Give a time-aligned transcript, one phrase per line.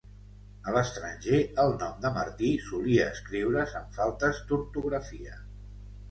[0.69, 5.37] A l'estranger, el nom de Martí solia escriure's amb faltes d'ortografia.